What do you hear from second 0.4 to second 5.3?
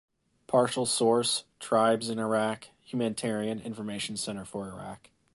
Partial source: Tribes in Iraq, Humanitarian Information Centre for Iraq.